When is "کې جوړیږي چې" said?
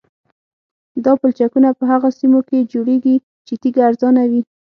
2.49-3.53